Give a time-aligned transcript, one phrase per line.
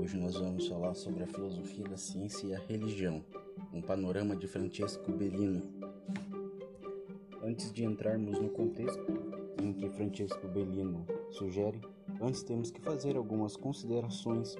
[0.00, 3.22] Hoje nós vamos falar sobre a filosofia da ciência e a religião,
[3.70, 5.62] um panorama de Francesco Bellino.
[7.42, 9.04] Antes de entrarmos no contexto
[9.62, 11.82] em que Francesco Bellino sugere,
[12.18, 14.56] antes temos que fazer algumas considerações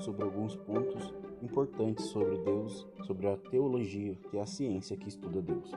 [0.00, 5.40] sobre alguns pontos importantes sobre Deus, sobre a teologia, que é a ciência que estuda
[5.40, 5.70] Deus.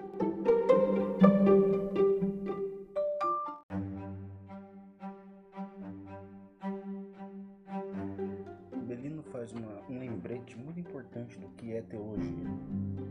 [11.44, 12.48] Do que é teologia.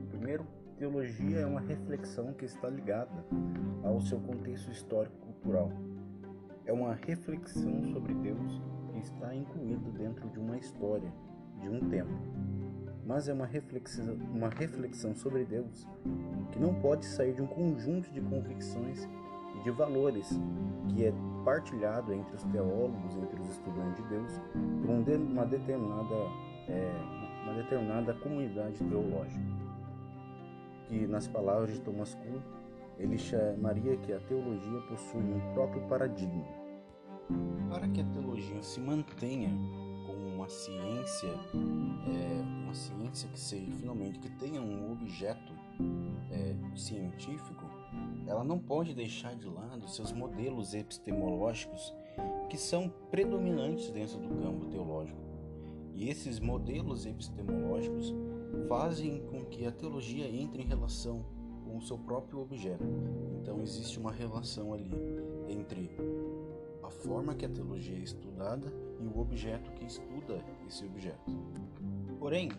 [0.08, 0.46] Primeiro,
[0.78, 3.24] teologia é uma reflexão que está ligada
[3.84, 5.70] ao seu contexto histórico-cultural.
[6.64, 11.12] É uma reflexão sobre Deus que está incluído dentro de uma história,
[11.60, 12.12] de um tempo.
[13.04, 15.86] Mas é uma reflexão, uma reflexão sobre Deus
[16.52, 19.08] que não pode sair de um conjunto de convicções
[19.58, 20.40] e de valores
[20.88, 21.12] que é
[21.44, 24.40] partilhado entre os teólogos, entre os estudantes de Deus,
[24.80, 26.14] por uma determinada,
[26.68, 27.21] é,
[27.52, 29.62] determinada comunidade teológica.
[30.88, 32.40] Que, nas palavras de Thomas Kuhn,
[32.98, 36.44] ele chamaria que a teologia possui um próprio paradigma.
[37.70, 39.50] Para que a teologia se mantenha
[40.06, 45.52] como uma ciência, é, uma ciência que seja finalmente que tenha um objeto
[46.30, 47.64] é, científico,
[48.26, 51.94] ela não pode deixar de lado seus modelos epistemológicos
[52.48, 55.31] que são predominantes dentro do campo teológico.
[55.94, 58.14] E esses modelos epistemológicos
[58.68, 61.24] fazem com que a teologia entre em relação
[61.64, 62.84] com o seu próprio objeto.
[63.40, 64.90] Então existe uma relação ali
[65.48, 65.90] entre
[66.82, 71.30] a forma que a teologia é estudada e o objeto que estuda esse objeto.
[72.18, 72.50] Porém,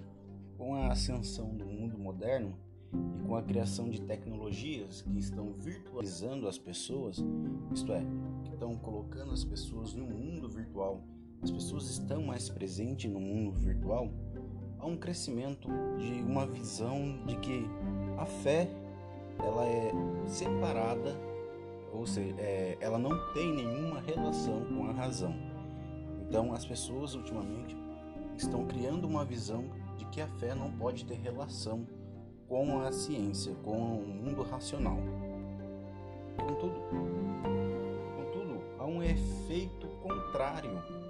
[0.57, 2.55] com a ascensão do mundo moderno,
[2.93, 7.23] e com a criação de tecnologias que estão virtualizando as pessoas,
[7.73, 8.05] isto é,
[8.43, 11.01] que estão colocando as pessoas no mundo virtual,
[11.43, 14.09] as pessoas estão mais presentes no mundo virtual,
[14.79, 15.67] há um crescimento
[15.97, 17.65] de uma visão de que
[18.17, 18.69] a fé
[19.39, 19.91] ela é
[20.25, 21.13] separada,
[21.91, 25.35] ou seja, é, ela não tem nenhuma relação com a razão.
[26.21, 27.75] Então as pessoas ultimamente
[28.37, 29.65] estão criando uma visão
[29.97, 31.85] de que a fé não pode ter relação
[32.47, 34.97] com a ciência, com o mundo racional.
[36.37, 36.75] Contudo,
[38.15, 41.02] contudo há um efeito contrário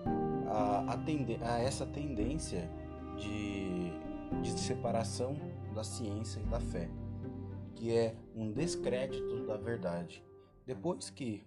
[0.54, 2.70] a, a, a essa tendência
[3.18, 3.92] de,
[4.42, 5.36] de separação
[5.74, 6.90] da ciência e da fé,
[7.76, 10.24] que é um descrédito da verdade.
[10.66, 11.44] Depois que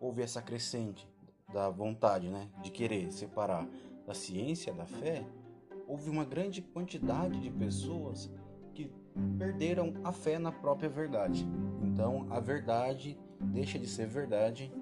[0.00, 1.06] houve essa crescente
[1.52, 3.68] da vontade né, de querer separar
[4.06, 5.26] da ciência da fé,
[5.86, 8.30] houve uma grande quantidade de pessoas
[8.74, 8.90] que
[9.36, 11.46] perderam a fé na própria verdade.
[11.82, 14.72] Então a verdade deixa de ser verdade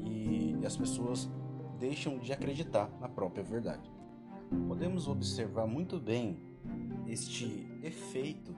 [0.00, 1.28] e as pessoas
[1.82, 3.90] deixam de acreditar na própria verdade.
[4.68, 6.38] Podemos observar muito bem
[7.08, 8.54] este efeito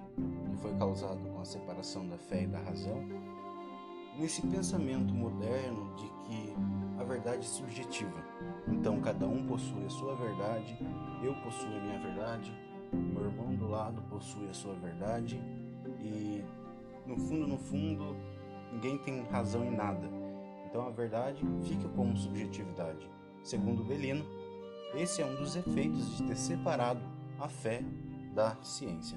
[0.51, 3.03] que foi causado com a separação da fé e da razão
[4.19, 6.55] nesse pensamento moderno de que
[6.99, 8.23] a verdade é subjetiva.
[8.69, 10.77] Então cada um possui a sua verdade,
[11.23, 12.53] eu possuo a minha verdade,
[12.93, 15.41] meu irmão do lado possui a sua verdade
[15.99, 16.45] e
[17.07, 18.15] no fundo, no fundo,
[18.71, 20.24] ninguém tem razão em nada.
[20.75, 23.09] Então a verdade fica como subjetividade.
[23.45, 24.27] Segundo Belino,
[24.97, 27.01] esse é um dos efeitos de ter separado
[27.39, 27.81] a fé
[28.35, 29.17] da ciência.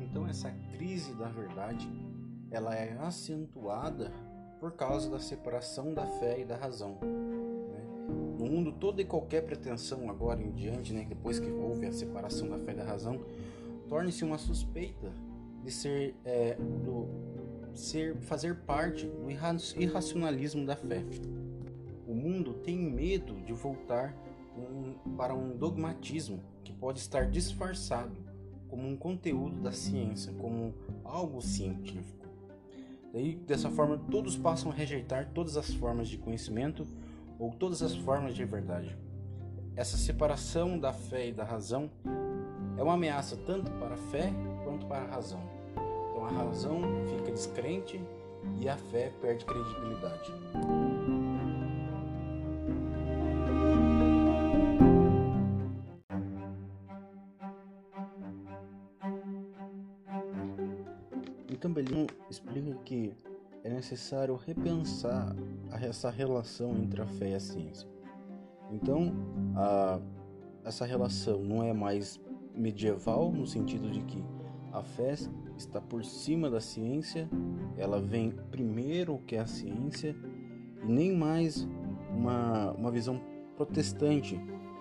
[0.00, 1.86] Então essa crise da verdade,
[2.50, 4.10] ela é acentuada
[4.58, 6.98] por causa da separação da fé e da razão
[8.38, 12.48] no mundo toda e qualquer pretensão agora em diante, né, depois que houve a separação
[12.48, 13.20] da fé e da razão,
[13.90, 15.12] torne-se uma suspeita
[15.62, 17.06] de ser, é, do,
[17.78, 21.04] ser fazer parte do irracionalismo da fé.
[22.06, 24.14] O mundo tem medo de voltar
[24.56, 28.16] um, para um dogmatismo que pode estar disfarçado
[28.68, 32.26] como um conteúdo da ciência, como algo científico.
[33.12, 36.86] Daí, dessa forma, todos passam a rejeitar todas as formas de conhecimento
[37.38, 38.96] ou todas as formas de verdade.
[39.74, 41.90] Essa separação da fé e da razão
[42.76, 44.32] é uma ameaça tanto para a fé
[44.64, 45.59] quanto para a razão.
[46.20, 47.98] Então a razão fica descrente
[48.60, 50.32] e a fé perde credibilidade.
[61.48, 63.14] Então Belino explica que
[63.64, 65.34] é necessário repensar
[65.82, 67.88] essa relação entre a fé e a ciência.
[68.70, 69.12] Então,
[69.56, 69.98] a,
[70.64, 72.20] essa relação não é mais
[72.54, 74.24] medieval no sentido de que
[74.72, 75.14] a fé
[75.60, 77.28] está por cima da ciência,
[77.76, 80.16] ela vem primeiro que a ciência,
[80.82, 81.68] e nem mais
[82.10, 83.20] uma, uma visão
[83.56, 84.40] protestante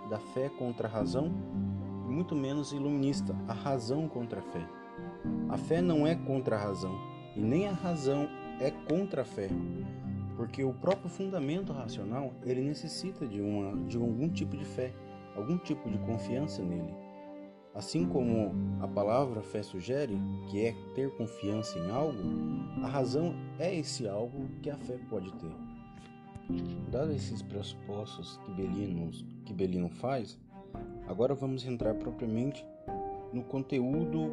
[0.10, 1.32] da fé contra a razão,
[2.08, 4.68] e muito menos iluminista, a razão contra a fé.
[5.50, 6.96] A fé não é contra a razão,
[7.36, 8.28] e nem a razão
[8.60, 9.50] é contra a fé,
[10.36, 14.94] porque o próprio fundamento racional ele necessita de, uma, de algum tipo de fé,
[15.36, 17.09] algum tipo de confiança nele.
[17.80, 22.20] Assim como a palavra fé sugere, que é ter confiança em algo,
[22.84, 25.50] a razão é esse algo que a fé pode ter.
[26.92, 29.10] Dados esses pressupostos que Belino,
[29.46, 30.38] que Belino faz,
[31.08, 32.66] agora vamos entrar propriamente
[33.32, 34.30] no conteúdo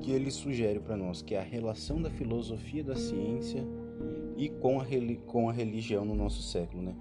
[0.00, 3.62] que ele sugere para nós, que é a relação da filosofia da ciência
[4.34, 4.86] e com a,
[5.26, 6.84] com a religião no nosso século.
[6.84, 6.96] Né?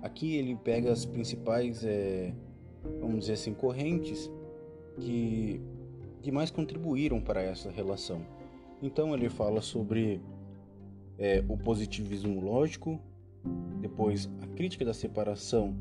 [0.00, 2.32] Aqui ele pega as principais, é,
[3.00, 4.30] vamos dizer assim, correntes
[4.96, 5.60] que,
[6.22, 8.22] que mais contribuíram para essa relação.
[8.82, 10.20] Então ele fala sobre
[11.18, 13.00] é, o positivismo lógico,
[13.80, 15.74] depois a crítica da separação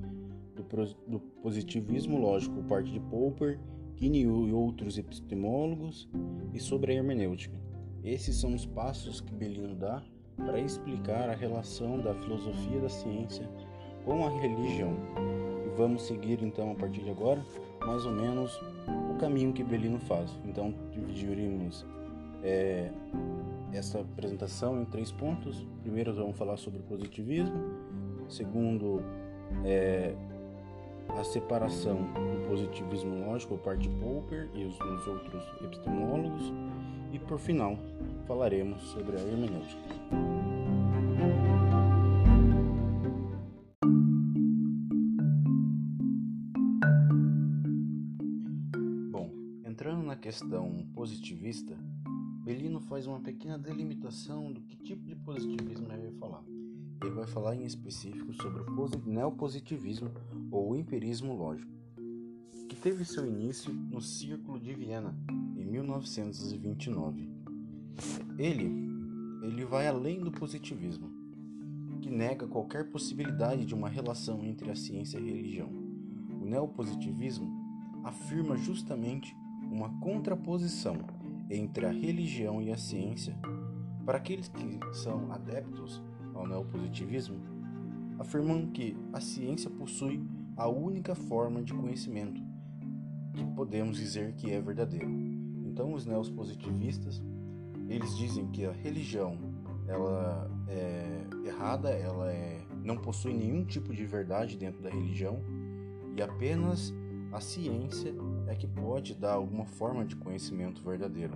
[0.56, 0.64] do,
[1.08, 3.60] do positivismo lógico por parte de Popper,
[3.96, 6.10] Kinney e outros epistemólogos,
[6.54, 7.60] e sobre a hermenêutica.
[8.04, 10.04] Esses são os passos que Belino dá
[10.38, 13.48] para explicar a relação da filosofia da ciência
[14.04, 14.96] com a religião.
[15.66, 17.46] E vamos seguir então a partir de agora
[17.86, 18.60] mais ou menos
[19.22, 20.36] caminho que Belino faz.
[20.44, 21.86] Então dividiremos
[22.44, 22.90] é,
[23.72, 25.66] essa apresentação em três pontos.
[25.84, 27.56] Primeiro vamos falar sobre o positivismo.
[28.28, 29.04] Segundo,
[29.64, 30.16] é,
[31.10, 36.52] a separação do positivismo lógico por parte de Popper e os, os outros epistemólogos.
[37.14, 37.78] E por final,
[38.26, 40.61] falaremos sobre a hermenêutica.
[50.32, 51.78] Questão positivista,
[52.46, 56.42] Belino faz uma pequena delimitação do que tipo de positivismo ele vai falar.
[57.02, 60.10] Ele vai falar em específico sobre o neopositivismo
[60.50, 61.70] ou empirismo lógico,
[62.70, 65.14] que teve seu início no Círculo de Viena
[65.58, 67.30] em 1929.
[68.38, 68.72] Ele,
[69.44, 71.12] ele vai além do positivismo,
[72.02, 75.70] que nega qualquer possibilidade de uma relação entre a ciência e a religião.
[76.42, 77.52] O neopositivismo
[78.06, 79.36] afirma justamente
[79.72, 80.98] uma contraposição
[81.50, 83.36] entre a religião e a ciência.
[84.06, 86.04] Para aqueles que são adeptos
[86.34, 87.38] ao neopositivismo,
[88.20, 90.22] afirmam que a ciência possui
[90.58, 92.42] a única forma de conhecimento
[93.34, 95.10] que podemos dizer que é verdadeiro.
[95.66, 97.24] Então, os neopositivistas
[97.88, 99.38] eles dizem que a religião
[99.88, 105.42] ela é errada, ela é, não possui nenhum tipo de verdade dentro da religião
[106.16, 106.94] e apenas
[107.32, 108.14] a ciência
[108.52, 111.34] é que pode dar alguma forma de conhecimento verdadeiro.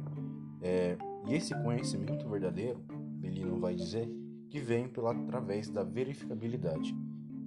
[0.61, 2.83] É, e esse conhecimento verdadeiro,
[3.23, 4.09] ele não vai dizer,
[4.49, 6.93] que vem pela, através da verificabilidade.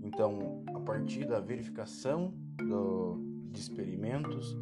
[0.03, 3.21] Então, a partir da verificação do,
[3.51, 4.57] de experimentos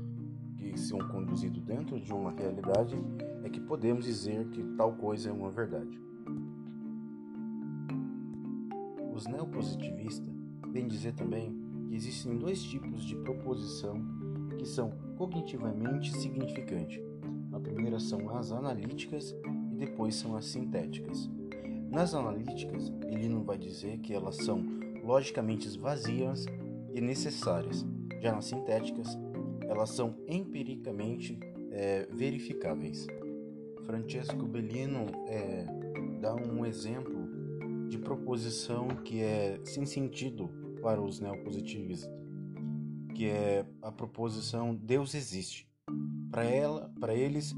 [0.56, 2.96] que são conduzidos dentro de uma realidade,
[3.44, 6.00] é que podemos dizer que tal coisa é uma verdade.
[9.14, 10.34] Os neopositivistas
[10.72, 11.56] vêm dizer também
[11.88, 14.25] que existem dois tipos de proposição
[14.56, 17.00] que são cognitivamente significantes.
[17.52, 19.34] A primeira são as analíticas
[19.70, 21.30] e depois são as sintéticas.
[21.90, 22.92] Nas analíticas,
[23.28, 24.64] não vai dizer que elas são
[25.02, 26.46] logicamente vazias
[26.92, 27.86] e necessárias.
[28.20, 29.18] Já nas sintéticas,
[29.62, 31.38] elas são empiricamente
[31.70, 33.06] é, verificáveis.
[33.84, 35.66] Francesco Bellino é,
[36.20, 37.28] dá um exemplo
[37.88, 40.50] de proposição que é sem sentido
[40.82, 42.10] para os neopositivistas,
[43.16, 45.66] que é a proposição Deus existe.
[46.30, 47.54] Para ela, para eles,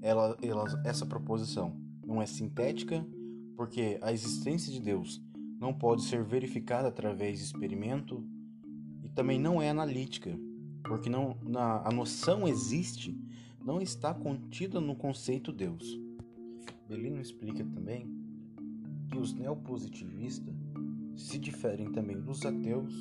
[0.00, 3.04] ela, ela, essa proposição não é sintética,
[3.56, 5.20] porque a existência de Deus
[5.58, 8.24] não pode ser verificada através de experimento
[9.02, 10.38] e também não é analítica,
[10.84, 13.20] porque não, na, a noção existe
[13.64, 16.00] não está contida no conceito Deus.
[16.86, 18.06] Belino explica também
[19.10, 20.54] que os neopositivistas
[21.16, 22.94] se diferem também dos ateus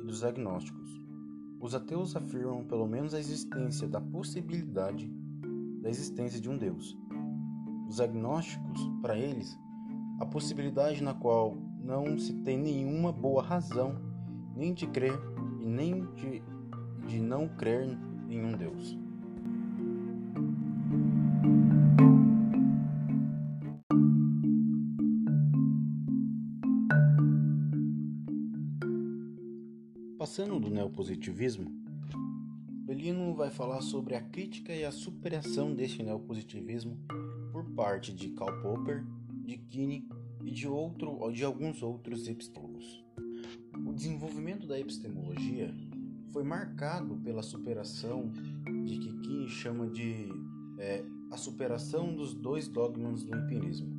[0.00, 1.07] e dos agnósticos.
[1.60, 5.10] Os ateus afirmam pelo menos a existência da possibilidade
[5.80, 6.96] da existência de um Deus.
[7.88, 9.58] Os agnósticos, para eles,
[10.20, 13.96] a possibilidade na qual não se tem nenhuma boa razão
[14.54, 15.18] nem de crer
[15.60, 16.42] e nem de,
[17.06, 17.96] de não crer
[18.28, 18.98] em um Deus.
[30.38, 31.68] Passando do neopositivismo,
[32.86, 36.96] Belino vai falar sobre a crítica e a superação deste neopositivismo
[37.50, 39.04] por parte de Karl Popper,
[39.44, 40.08] de Kinney
[40.44, 43.04] e de, outro, de alguns outros epistemólogos.
[43.84, 45.74] O desenvolvimento da epistemologia
[46.28, 48.30] foi marcado pela superação
[48.84, 50.28] de que Kim chama de
[50.78, 53.90] é, a superação dos dois dogmas do empirismo.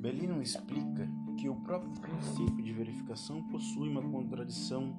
[0.00, 1.08] Bellino explica
[1.38, 4.94] que o próprio princípio de verificação possui uma contradição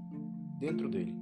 [0.58, 1.14] dentro dele.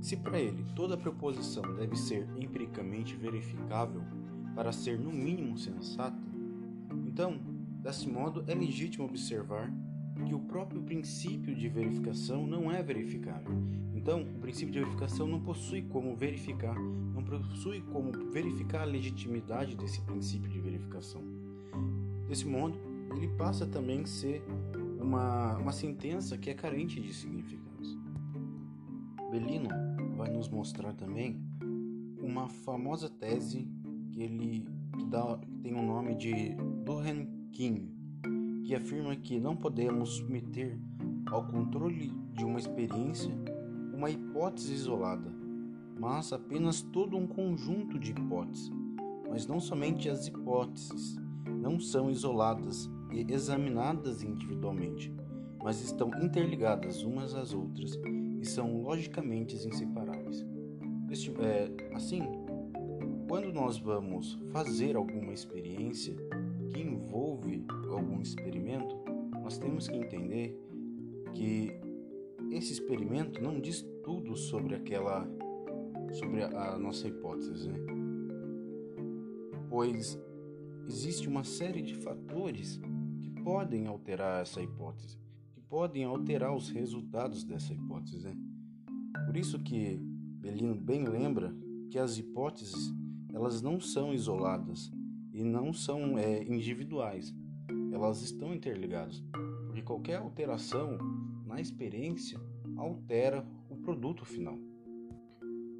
[0.00, 4.02] Se para ele toda proposição deve ser empiricamente verificável
[4.54, 6.18] para ser no mínimo sensata,
[7.06, 7.38] então,
[7.82, 9.70] desse modo, é legítimo observar
[10.26, 13.52] que o próprio princípio de verificação não é verificável.
[13.94, 19.76] Então, o princípio de verificação não possui como verificar, não possui como verificar a legitimidade
[19.76, 21.22] desse princípio de verificação.
[22.28, 24.42] Desse modo, ele passa também a ser
[25.00, 27.98] uma, uma sentença que é carente de significados.
[29.30, 29.68] Bellino
[30.16, 31.40] vai nos mostrar também
[32.20, 33.68] uma famosa tese
[34.10, 34.66] que ele
[34.96, 36.54] que dá, que tem o nome de
[36.84, 37.88] Durkheim
[38.64, 40.78] que afirma que não podemos submeter
[41.30, 43.32] ao controle de uma experiência
[43.92, 45.32] uma hipótese isolada,
[45.98, 48.72] mas apenas todo um conjunto de hipóteses.
[49.30, 51.16] Mas não somente as hipóteses
[51.46, 55.12] não são isoladas e examinadas individualmente,
[55.62, 57.98] mas estão interligadas umas às outras
[58.40, 60.44] e são logicamente inseparáveis.
[61.40, 62.22] É, assim,
[63.28, 66.16] quando nós vamos fazer alguma experiência
[66.70, 68.96] que envolve algum experimento,
[69.42, 70.58] nós temos que entender
[71.34, 71.72] que
[72.50, 75.28] esse experimento não diz tudo sobre aquela
[76.12, 77.78] sobre a, a nossa hipótese, né?
[79.68, 80.18] pois
[80.86, 82.78] existe uma série de fatores
[83.42, 85.18] podem alterar essa hipótese,
[85.52, 88.20] que podem alterar os resultados dessa hipótese.
[88.20, 88.36] Né?
[89.26, 89.96] Por isso que
[90.40, 91.54] Belino bem lembra
[91.90, 92.92] que as hipóteses
[93.32, 94.90] elas não são isoladas
[95.32, 97.34] e não são é, individuais,
[97.92, 99.22] elas estão interligadas,
[99.66, 100.98] porque qualquer alteração
[101.46, 102.38] na experiência
[102.76, 104.58] altera o produto final.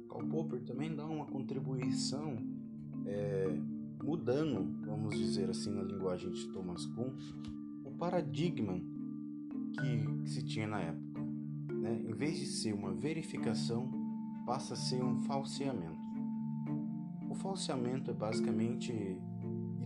[0.09, 2.37] Karl Popper também dá uma contribuição
[3.05, 3.47] é,
[4.03, 7.15] mudando, vamos dizer assim, na linguagem de Thomas Kuhn,
[7.85, 8.79] o paradigma
[9.73, 11.21] que, se tinha na época.
[11.73, 12.01] Né?
[12.05, 13.89] Em vez de ser uma verificação,
[14.45, 16.03] passa a ser um falseamento.
[17.29, 19.17] O falseamento é basicamente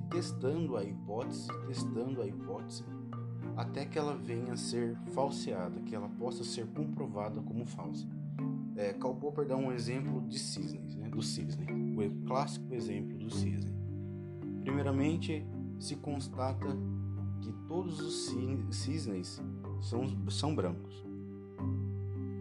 [0.09, 2.83] testando a hipótese, testando a hipótese,
[3.55, 8.07] até que ela venha a ser falseada, que ela possa ser comprovada como falsa.
[8.75, 13.29] É, Karl Popper dá um exemplo de cisnes, né, do cisne, o clássico exemplo do
[13.29, 13.76] cisne.
[14.67, 15.47] Primeiramente,
[15.79, 16.67] se constata
[17.39, 18.25] que todos os
[18.75, 19.41] cisnes
[19.79, 21.05] são, são brancos.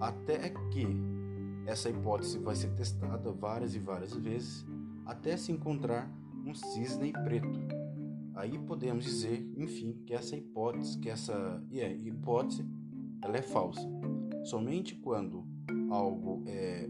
[0.01, 0.89] Até que
[1.67, 4.67] essa hipótese vai ser testada várias e várias vezes,
[5.05, 6.11] até se encontrar
[6.45, 7.61] um cisne preto.
[8.35, 12.67] Aí podemos dizer, enfim, que essa hipótese, que essa yeah, hipótese,
[13.23, 13.89] ela é falsa.
[14.43, 15.47] Somente quando
[15.91, 16.89] algo é,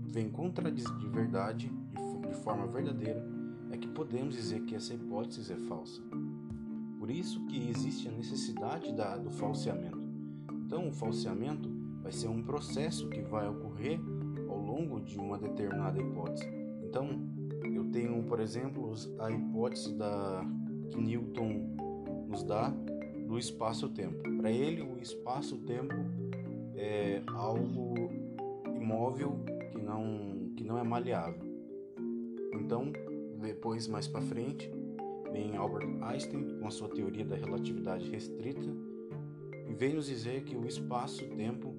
[0.00, 3.39] vem contradizer de verdade, de, de forma verdadeira,
[3.70, 6.02] é que podemos dizer que essa hipótese é falsa.
[6.98, 9.98] Por isso que existe a necessidade da, do falseamento.
[10.66, 11.68] Então, o falseamento
[12.02, 14.00] vai ser um processo que vai ocorrer
[14.48, 16.46] ao longo de uma determinada hipótese.
[16.82, 17.30] Então,
[17.90, 20.44] tenho, por exemplo, a hipótese da,
[20.90, 21.76] que Newton
[22.28, 22.72] nos dá
[23.26, 24.22] do espaço-tempo.
[24.36, 25.94] Para ele, o espaço-tempo
[26.74, 27.94] é algo
[28.76, 31.42] imóvel que não, que não é maleável.
[32.54, 32.92] Então,
[33.40, 34.70] depois, mais para frente,
[35.32, 38.68] vem Albert Einstein com a sua teoria da relatividade restrita
[39.68, 41.74] e vem nos dizer que o espaço-tempo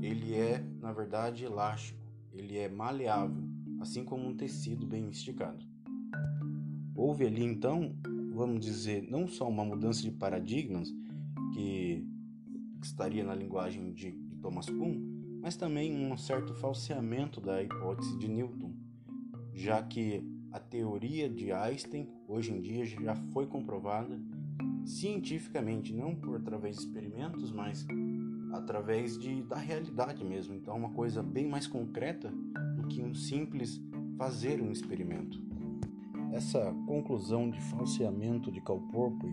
[0.00, 1.98] ele é, na verdade, elástico,
[2.32, 5.64] ele é maleável assim como um tecido bem esticado.
[6.94, 7.96] Houve ali então,
[8.34, 10.92] vamos dizer, não só uma mudança de paradigmas,
[11.54, 12.06] que
[12.82, 18.28] estaria na linguagem de, de Thomas Kuhn, mas também um certo falseamento da hipótese de
[18.28, 18.74] Newton,
[19.54, 24.18] já que a teoria de Einstein hoje em dia já foi comprovada
[24.84, 27.86] cientificamente, não por através de experimentos, mas
[28.52, 30.54] através de, da realidade mesmo.
[30.54, 32.32] Então, é uma coisa bem mais concreta
[32.88, 33.80] que um simples
[34.16, 35.40] fazer um experimento.
[36.32, 39.32] Essa conclusão de falseamento de Calpurpuri,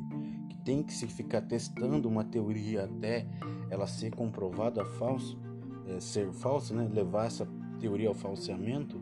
[0.50, 3.28] que tem que se ficar testando uma teoria até
[3.70, 5.38] ela ser comprovada falso,
[5.88, 7.48] é, ser falsa, né, levar essa
[7.80, 9.00] teoria ao falseamento,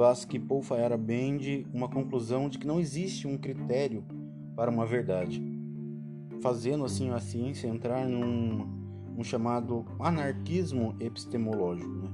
[0.00, 4.02] faz que Paul Fayara bende uma conclusão de que não existe um critério
[4.56, 5.42] para uma verdade,
[6.40, 8.66] fazendo assim a ciência entrar num,
[9.14, 11.90] num chamado anarquismo epistemológico.
[11.90, 12.08] Né?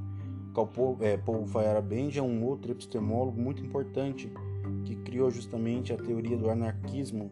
[0.53, 4.33] Paul, é, Paul Feyerabend é um outro epistemólogo muito importante
[4.85, 7.31] que criou justamente a teoria do anarquismo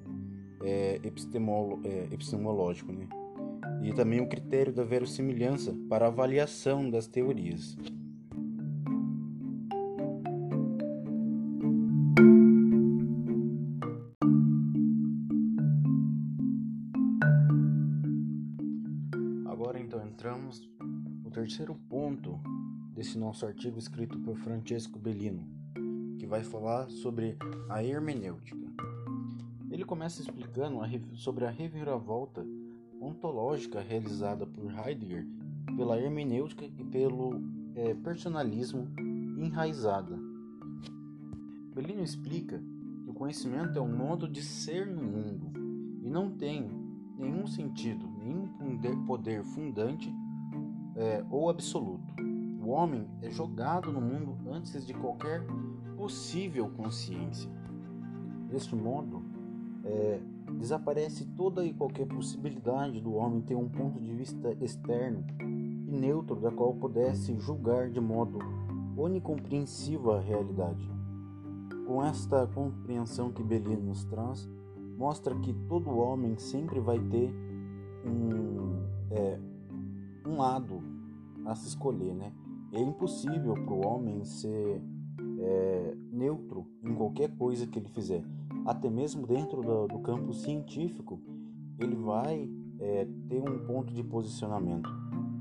[0.63, 2.93] é, é, epistemológico.
[2.93, 3.09] Né?
[3.83, 7.77] e também o critério da verossimilhança para avaliação das teorias.
[21.35, 22.39] Terceiro ponto
[22.95, 25.45] desse nosso artigo escrito por Francesco Bellino,
[26.17, 27.37] que vai falar sobre
[27.69, 28.57] a hermenêutica.
[29.69, 30.79] Ele começa explicando
[31.17, 32.47] sobre a reviravolta
[33.01, 35.27] ontológica realizada por Heidegger
[35.77, 37.43] pela hermenêutica e pelo
[37.75, 38.87] é, personalismo
[39.37, 40.17] enraizada.
[41.75, 42.63] Bellino explica
[43.03, 45.51] que o conhecimento é um modo de ser no mundo
[46.01, 46.71] e não tem
[47.19, 50.15] nenhum sentido, nenhum poder fundante
[50.97, 52.15] é, ou absoluto.
[52.65, 55.45] O homem é jogado no mundo antes de qualquer
[55.97, 57.51] possível consciência.
[58.49, 59.23] Deste modo,
[59.85, 60.21] é,
[60.59, 66.37] desaparece toda e qualquer possibilidade do homem ter um ponto de vista externo e neutro
[66.37, 68.39] da qual pudesse julgar de modo
[68.97, 70.91] onicompreensivo a realidade.
[71.87, 74.49] Com esta compreensão que Bellini nos traz,
[74.97, 77.31] mostra que todo homem sempre vai ter
[78.07, 79.39] um, é,
[80.27, 80.83] um lado
[81.45, 82.33] a se escolher, né?
[82.73, 84.83] É impossível para o homem ser
[85.39, 88.25] é, neutro em qualquer coisa que ele fizer.
[88.65, 91.21] Até mesmo dentro do, do campo científico,
[91.79, 92.49] ele vai
[92.81, 94.91] é, ter um ponto de posicionamento.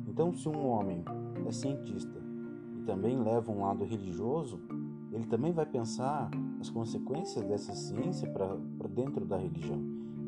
[0.08, 1.04] Então, se um homem
[1.46, 2.22] é cientista
[2.78, 4.60] e também leva um lado religioso,
[5.12, 9.80] ele também vai pensar as consequências dessa ciência para dentro da religião.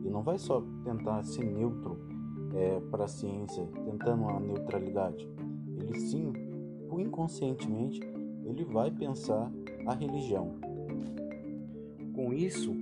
[0.04, 2.15] E não vai só tentar ser neutro
[2.56, 5.28] é, para a ciência, tentando a neutralidade.
[5.78, 6.32] Ele sim,
[6.98, 8.00] inconscientemente,
[8.46, 9.52] ele vai pensar
[9.86, 10.56] a religião.
[12.14, 12.74] Com isso,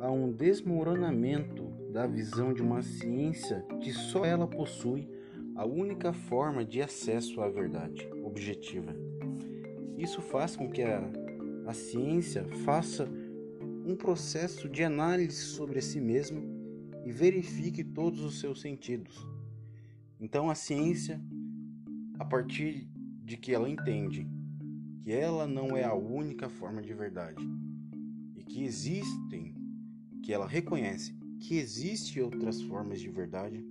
[0.00, 5.08] há um desmoronamento da visão de uma ciência que só ela possui
[5.54, 8.94] a única forma de acesso à verdade objetiva.
[9.96, 11.02] Isso faz com que a,
[11.66, 13.08] a ciência faça
[13.84, 16.40] um processo de análise sobre si mesma
[17.04, 19.26] e verifique todos os seus sentidos.
[20.18, 21.20] Então a ciência,
[22.18, 22.88] a partir
[23.24, 24.28] de que ela entende
[25.02, 27.42] que ela não é a única forma de verdade
[28.36, 29.54] e que existem,
[30.22, 33.64] que ela reconhece que existem outras formas de verdade,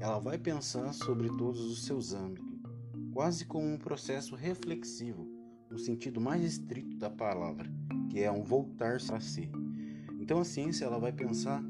[0.00, 2.60] ela vai pensar sobre todos os seus âmbitos,
[3.12, 5.26] quase como um processo reflexivo,
[5.70, 7.70] no sentido mais estrito da palavra,
[8.10, 9.48] que é um voltar para si.
[10.18, 11.62] Então a ciência ela vai pensar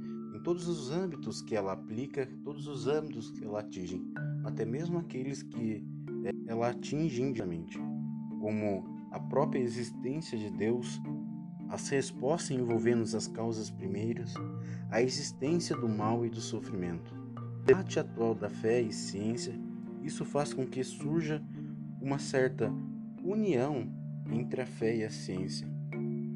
[0.47, 4.01] todos os âmbitos que ela aplica, todos os âmbitos que ela atinge,
[4.45, 5.85] até mesmo aqueles que
[6.25, 7.77] é, ela atinge indiretamente
[8.41, 11.03] como a própria existência de Deus,
[11.69, 14.35] as respostas envolvendo as causas primeiras,
[14.89, 17.13] a existência do mal e do sofrimento.
[17.13, 19.53] No debate atual da fé e ciência,
[20.05, 21.43] isso faz com que surja
[22.01, 22.73] uma certa
[23.25, 23.93] união
[24.31, 25.67] entre a fé e a ciência.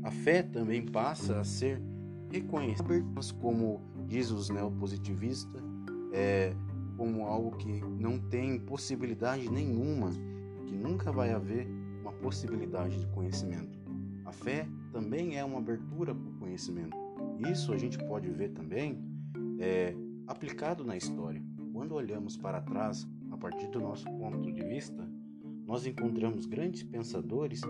[0.02, 1.80] A fé também passa a ser
[2.28, 3.04] reconhecida
[3.40, 5.62] como diz os neopositivistas,
[6.12, 6.52] é,
[6.96, 10.10] como algo que não tem possibilidade nenhuma,
[10.66, 11.68] que nunca vai haver
[12.00, 13.78] uma possibilidade de conhecimento.
[14.24, 16.96] A fé também é uma abertura para o conhecimento.
[17.52, 18.98] Isso a gente pode ver também
[19.60, 19.94] é,
[20.26, 21.40] aplicado na história.
[21.72, 25.08] Quando olhamos para trás, a partir do nosso ponto de vista,
[25.64, 27.60] nós encontramos grandes pensadores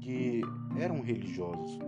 [0.00, 0.40] que
[0.78, 1.78] eram religiosos,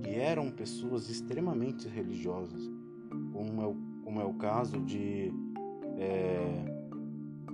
[0.00, 2.70] que eram pessoas extremamente religiosas,
[3.34, 5.32] como é o, como é o caso de
[5.98, 6.64] é,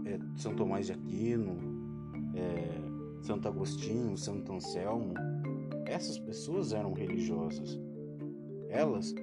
[0.05, 1.57] é, São Tomás de Aquino,
[2.35, 5.15] é, Santo Agostinho, Santo Anselmo,
[5.87, 7.81] essas pessoas eram religiosas.
[8.69, 9.15] Elas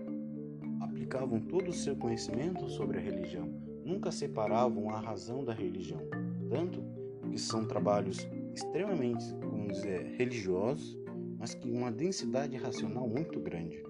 [0.82, 3.48] aplicavam todo o seu conhecimento sobre a religião,
[3.86, 6.02] nunca separavam a razão da religião,
[6.50, 6.84] tanto
[7.30, 10.98] que são trabalhos extremamente, como dizer, religiosos,
[11.38, 13.84] mas que uma densidade racional muito grande.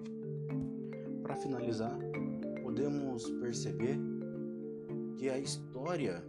[1.22, 1.98] Para finalizar,
[2.68, 3.98] podemos perceber
[5.16, 6.22] que a história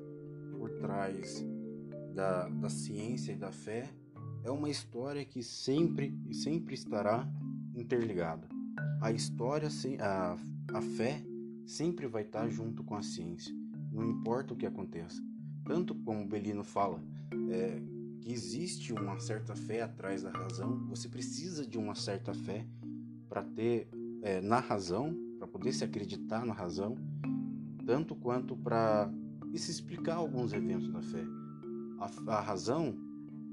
[0.57, 1.45] por trás
[2.15, 3.89] da, da ciência e da fé
[4.45, 7.29] é uma história que sempre e sempre estará
[7.75, 8.47] interligada.
[9.01, 9.67] A história,
[9.99, 10.37] a,
[10.73, 11.21] a fé
[11.65, 13.53] sempre vai estar junto com a ciência,
[13.91, 15.21] não importa o que aconteça.
[15.65, 17.03] Tanto como Belino fala,
[17.49, 17.81] é,
[18.21, 22.65] que existe uma certa fé atrás da razão, você precisa de uma certa fé
[23.27, 23.89] para ter
[24.21, 25.27] é, na razão,
[25.59, 26.95] para poder se acreditar na razão,
[27.85, 29.11] tanto quanto para
[29.55, 31.25] se explicar alguns eventos da fé
[31.99, 32.95] a, a razão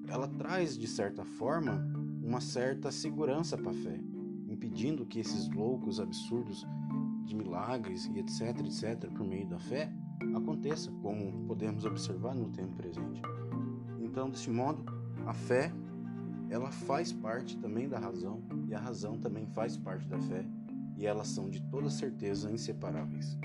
[0.06, 1.84] ela traz de certa forma
[2.22, 4.00] uma certa segurança para a fé,
[4.48, 6.64] impedindo que esses loucos absurdos
[7.24, 9.92] de milagres e etc, etc, por meio da fé,
[10.36, 13.20] aconteça, como podemos observar no tempo presente.
[14.00, 14.84] Então, desse modo,
[15.26, 15.72] a fé
[16.48, 20.46] ela faz parte também da razão e a razão também faz parte da fé
[20.96, 23.38] e elas são de toda certeza inseparáveis.